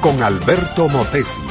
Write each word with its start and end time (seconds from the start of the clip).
con 0.00 0.22
Alberto 0.22 0.88
Motesi. 0.88 1.42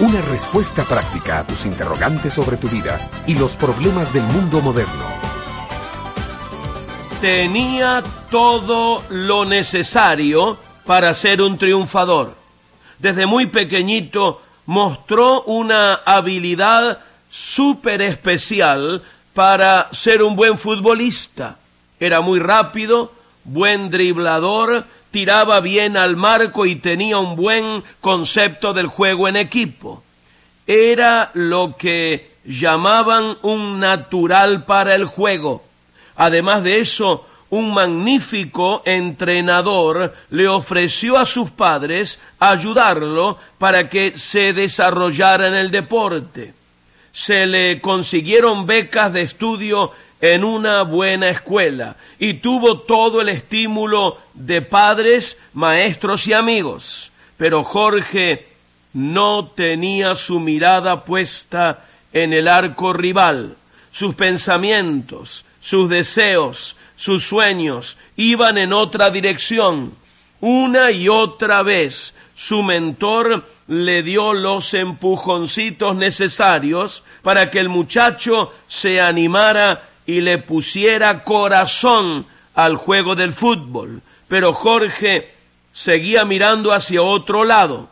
Una 0.00 0.20
respuesta 0.20 0.84
práctica 0.84 1.38
a 1.38 1.46
tus 1.46 1.64
interrogantes 1.64 2.34
sobre 2.34 2.58
tu 2.58 2.68
vida 2.68 2.98
y 3.26 3.34
los 3.34 3.56
problemas 3.56 4.12
del 4.12 4.24
mundo 4.24 4.60
moderno. 4.60 5.04
Tenía 7.22 8.02
todo 8.30 9.02
lo 9.08 9.46
necesario 9.46 10.58
para 10.84 11.14
ser 11.14 11.40
un 11.40 11.56
triunfador. 11.56 12.34
Desde 12.98 13.24
muy 13.24 13.46
pequeñito 13.46 14.42
mostró 14.66 15.44
una 15.44 15.94
habilidad 15.94 16.98
súper 17.30 18.02
especial 18.02 19.02
para 19.32 19.88
ser 19.92 20.22
un 20.22 20.36
buen 20.36 20.58
futbolista. 20.58 21.56
Era 21.98 22.20
muy 22.20 22.38
rápido, 22.38 23.12
buen 23.44 23.88
driblador, 23.88 24.84
tiraba 25.12 25.60
bien 25.60 25.96
al 25.96 26.16
marco 26.16 26.66
y 26.66 26.74
tenía 26.76 27.18
un 27.18 27.36
buen 27.36 27.84
concepto 28.00 28.72
del 28.72 28.88
juego 28.88 29.28
en 29.28 29.36
equipo. 29.36 30.02
Era 30.66 31.30
lo 31.34 31.76
que 31.76 32.32
llamaban 32.44 33.36
un 33.42 33.78
natural 33.78 34.64
para 34.64 34.96
el 34.96 35.04
juego. 35.04 35.62
Además 36.16 36.64
de 36.64 36.80
eso, 36.80 37.26
un 37.50 37.74
magnífico 37.74 38.82
entrenador 38.86 40.14
le 40.30 40.48
ofreció 40.48 41.18
a 41.18 41.26
sus 41.26 41.50
padres 41.50 42.18
ayudarlo 42.40 43.38
para 43.58 43.90
que 43.90 44.16
se 44.16 44.54
desarrollara 44.54 45.48
en 45.48 45.54
el 45.54 45.70
deporte. 45.70 46.54
Se 47.12 47.44
le 47.44 47.80
consiguieron 47.82 48.66
becas 48.66 49.12
de 49.12 49.22
estudio 49.22 49.92
en 50.22 50.44
una 50.44 50.82
buena 50.82 51.28
escuela 51.28 51.96
y 52.18 52.34
tuvo 52.34 52.78
todo 52.78 53.20
el 53.20 53.28
estímulo 53.28 54.18
de 54.34 54.62
padres, 54.62 55.36
maestros 55.52 56.28
y 56.28 56.32
amigos. 56.32 57.10
Pero 57.36 57.64
Jorge 57.64 58.46
no 58.94 59.48
tenía 59.48 60.14
su 60.14 60.38
mirada 60.38 61.04
puesta 61.04 61.84
en 62.12 62.32
el 62.32 62.46
arco 62.46 62.92
rival. 62.92 63.56
Sus 63.90 64.14
pensamientos, 64.14 65.44
sus 65.60 65.90
deseos, 65.90 66.76
sus 66.94 67.24
sueños 67.24 67.96
iban 68.16 68.58
en 68.58 68.72
otra 68.72 69.10
dirección. 69.10 69.92
Una 70.40 70.92
y 70.92 71.08
otra 71.08 71.64
vez 71.64 72.14
su 72.36 72.62
mentor 72.62 73.44
le 73.66 74.04
dio 74.04 74.34
los 74.34 74.72
empujoncitos 74.74 75.96
necesarios 75.96 77.02
para 77.22 77.50
que 77.50 77.58
el 77.58 77.68
muchacho 77.68 78.52
se 78.68 79.00
animara 79.00 79.88
y 80.06 80.20
le 80.20 80.38
pusiera 80.38 81.24
corazón 81.24 82.26
al 82.54 82.76
juego 82.76 83.14
del 83.14 83.32
fútbol. 83.32 84.02
Pero 84.28 84.52
Jorge 84.52 85.34
seguía 85.72 86.24
mirando 86.24 86.72
hacia 86.72 87.02
otro 87.02 87.44
lado. 87.44 87.88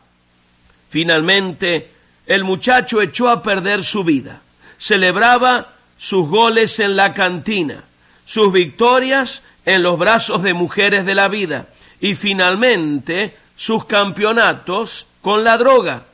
Finalmente, 0.89 1.91
el 2.27 2.45
muchacho 2.45 3.01
echó 3.01 3.29
a 3.29 3.43
perder 3.43 3.85
su 3.85 4.05
vida. 4.05 4.41
Celebraba 4.79 5.69
sus 5.99 6.29
goles 6.29 6.79
en 6.81 6.97
la 6.97 7.13
cantina, 7.13 7.85
sus 8.25 8.53
victorias 8.53 9.43
en 9.67 9.83
los 9.83 9.99
brazos 9.99 10.43
de 10.43 10.55
mujeres 10.55 11.05
de 11.05 11.15
la 11.15 11.29
vida 11.29 11.67
y 12.01 12.15
finalmente 12.15 13.37
sus 13.57 13.85
campeonatos 13.85 15.07
con 15.21 15.45
la 15.45 15.59
droga. 15.59 16.05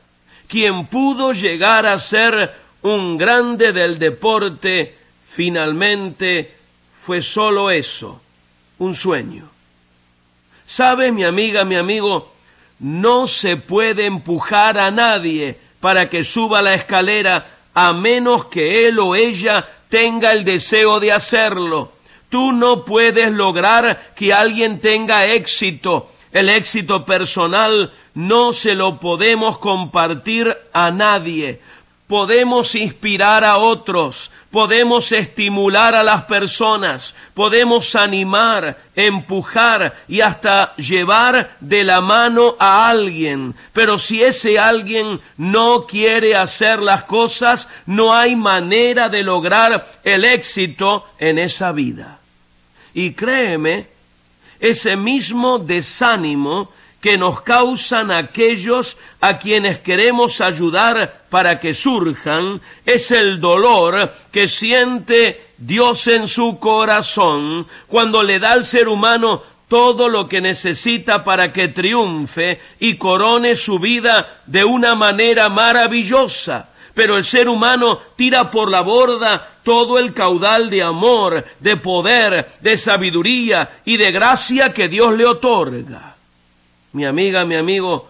Quien 0.47 0.87
pudo 0.87 1.31
llegar 1.31 1.85
a 1.85 1.99
ser 1.99 2.53
un 2.81 3.17
grande 3.17 3.73
del 3.73 3.97
deporte 3.97 4.96
finalmente 5.27 6.55
fue 7.01 7.21
solo 7.21 7.69
eso, 7.69 8.21
un 8.79 8.95
sueño. 8.95 9.49
¿Sabe, 10.65 11.11
mi 11.11 11.23
amiga, 11.23 11.63
mi 11.63 11.75
amigo? 11.75 12.33
No 12.79 13.27
se 13.27 13.55
puede 13.57 14.05
empujar 14.05 14.77
a 14.77 14.91
nadie 14.91 15.57
para 15.79 16.09
que 16.09 16.23
suba 16.23 16.61
la 16.61 16.73
escalera 16.73 17.47
a 17.73 17.93
menos 17.93 18.45
que 18.45 18.87
él 18.87 18.99
o 18.99 19.15
ella 19.15 19.67
tenga 19.89 20.33
el 20.33 20.43
deseo 20.43 20.99
de 20.99 21.13
hacerlo. 21.13 21.93
Tú 22.29 22.51
no 22.51 22.83
puedes 22.83 23.31
lograr 23.31 24.11
que 24.15 24.33
alguien 24.33 24.79
tenga 24.79 25.27
éxito. 25.27 26.11
El 26.33 26.49
éxito 26.49 27.05
personal 27.05 27.93
no 28.13 28.51
se 28.51 28.75
lo 28.75 28.99
podemos 28.99 29.57
compartir 29.59 30.57
a 30.73 30.91
nadie 30.91 31.61
podemos 32.07 32.73
inspirar 32.75 33.43
a 33.43 33.57
otros, 33.57 34.31
podemos 34.49 35.11
estimular 35.11 35.93
a 35.93 36.03
las 36.03 36.23
personas, 36.23 37.13
podemos 37.33 37.95
animar, 37.95 38.77
empujar 38.95 39.93
y 40.07 40.21
hasta 40.21 40.73
llevar 40.77 41.57
de 41.59 41.83
la 41.83 41.99
mano 41.99 42.55
a 42.57 42.89
alguien. 42.89 43.53
Pero 43.73 43.99
si 43.99 44.23
ese 44.23 44.57
alguien 44.57 45.19
no 45.35 45.85
quiere 45.85 46.35
hacer 46.35 46.81
las 46.81 47.03
cosas, 47.03 47.67
no 47.85 48.13
hay 48.13 48.37
manera 48.37 49.09
de 49.09 49.23
lograr 49.23 49.85
el 50.03 50.23
éxito 50.23 51.05
en 51.19 51.37
esa 51.37 51.73
vida. 51.73 52.19
Y 52.93 53.11
créeme, 53.11 53.87
ese 54.59 54.95
mismo 54.95 55.59
desánimo 55.59 56.71
que 57.01 57.17
nos 57.17 57.41
causan 57.41 58.11
aquellos 58.11 58.97
a 59.21 59.37
quienes 59.37 59.79
queremos 59.79 60.41
ayudar 60.41 61.25
para 61.29 61.59
que 61.59 61.73
surjan, 61.73 62.61
es 62.85 63.11
el 63.11 63.39
dolor 63.39 64.13
que 64.31 64.47
siente 64.47 65.47
Dios 65.57 66.07
en 66.07 66.27
su 66.27 66.59
corazón 66.59 67.67
cuando 67.87 68.23
le 68.23 68.39
da 68.39 68.53
al 68.53 68.65
ser 68.65 68.87
humano 68.87 69.43
todo 69.67 70.07
lo 70.09 70.27
que 70.27 70.41
necesita 70.41 71.23
para 71.23 71.51
que 71.51 71.67
triunfe 71.67 72.59
y 72.79 72.95
corone 72.95 73.55
su 73.55 73.79
vida 73.79 74.41
de 74.45 74.63
una 74.63 74.95
manera 74.95 75.49
maravillosa. 75.49 76.69
Pero 76.93 77.15
el 77.17 77.25
ser 77.25 77.47
humano 77.47 77.99
tira 78.15 78.49
por 78.49 78.71
la 78.71 78.81
borda 78.81 79.59
todo 79.61 79.99
el 79.99 80.13
caudal 80.13 80.71
de 80.71 80.81
amor, 80.81 81.45
de 81.59 81.77
poder, 81.77 82.49
de 82.61 82.77
sabiduría 82.77 83.81
y 83.85 83.97
de 83.97 84.11
gracia 84.11 84.73
que 84.73 84.87
Dios 84.87 85.15
le 85.15 85.25
otorga 85.25 86.16
mi 86.97 87.05
amiga, 87.05 87.45
mi 87.45 87.53
amigo, 87.53 88.09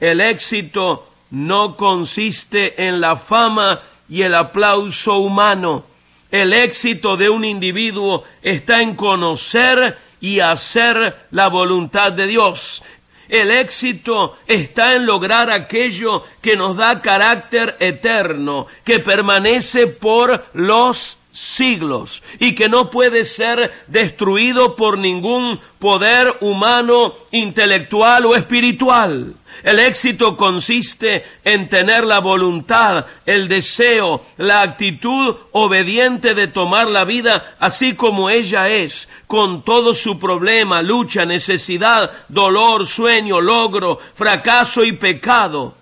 el 0.00 0.20
éxito 0.20 1.06
no 1.30 1.76
consiste 1.76 2.84
en 2.84 3.00
la 3.00 3.14
fama 3.14 3.80
y 4.08 4.22
el 4.22 4.34
aplauso 4.34 5.18
humano. 5.18 5.84
El 6.32 6.52
éxito 6.52 7.16
de 7.16 7.28
un 7.30 7.44
individuo 7.44 8.24
está 8.42 8.82
en 8.82 8.96
conocer 8.96 9.96
y 10.20 10.40
hacer 10.40 11.16
la 11.30 11.46
voluntad 11.48 12.10
de 12.10 12.26
Dios. 12.26 12.82
El 13.28 13.52
éxito 13.52 14.36
está 14.48 14.96
en 14.96 15.06
lograr 15.06 15.48
aquello 15.48 16.24
que 16.42 16.56
nos 16.56 16.76
da 16.76 17.00
carácter 17.00 17.76
eterno, 17.78 18.66
que 18.82 18.98
permanece 18.98 19.86
por 19.86 20.44
los 20.54 21.18
siglos 21.34 22.22
y 22.38 22.54
que 22.54 22.68
no 22.68 22.90
puede 22.90 23.24
ser 23.24 23.72
destruido 23.88 24.76
por 24.76 24.96
ningún 24.96 25.60
poder 25.78 26.38
humano, 26.40 27.14
intelectual 27.32 28.24
o 28.24 28.36
espiritual. 28.36 29.34
El 29.62 29.78
éxito 29.78 30.36
consiste 30.36 31.24
en 31.44 31.68
tener 31.68 32.04
la 32.04 32.20
voluntad, 32.20 33.06
el 33.26 33.48
deseo, 33.48 34.24
la 34.36 34.62
actitud 34.62 35.36
obediente 35.52 36.34
de 36.34 36.48
tomar 36.48 36.88
la 36.88 37.04
vida 37.04 37.54
así 37.58 37.94
como 37.94 38.30
ella 38.30 38.68
es, 38.68 39.08
con 39.26 39.62
todo 39.62 39.94
su 39.94 40.18
problema, 40.18 40.82
lucha, 40.82 41.24
necesidad, 41.24 42.12
dolor, 42.28 42.86
sueño, 42.86 43.40
logro, 43.40 44.00
fracaso 44.14 44.84
y 44.84 44.92
pecado, 44.92 45.74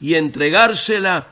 y 0.00 0.14
entregársela 0.14 1.26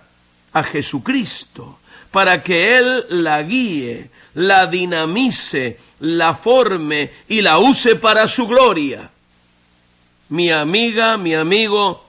a 0.53 0.63
Jesucristo 0.63 1.79
para 2.15 2.45
que 2.45 2.79
Él 2.79 3.07
la 3.09 3.43
guíe, 3.43 4.09
la 4.35 4.69
dinamice, 4.69 5.81
la 5.99 6.37
forme 6.37 7.11
y 7.27 7.43
la 7.43 7.59
use 7.59 7.97
para 7.97 8.29
su 8.29 8.47
gloria. 8.47 9.11
Mi 10.29 10.53
amiga, 10.53 11.17
mi 11.17 11.35
amigo, 11.35 12.07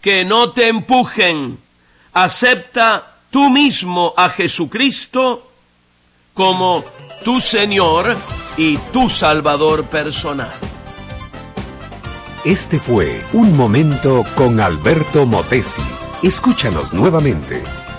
que 0.00 0.24
no 0.24 0.52
te 0.52 0.68
empujen, 0.68 1.58
acepta 2.12 3.16
tú 3.28 3.50
mismo 3.50 4.14
a 4.16 4.28
Jesucristo 4.28 5.50
como 6.32 6.84
tu 7.24 7.40
Señor 7.40 8.16
y 8.56 8.76
tu 8.92 9.10
Salvador 9.10 9.84
personal. 9.86 10.52
Este 12.44 12.78
fue 12.78 13.20
Un 13.32 13.56
Momento 13.56 14.24
con 14.36 14.60
Alberto 14.60 15.26
Motesi. 15.26 15.82
Escúchanos 16.22 16.92
nuevamente 16.92 17.64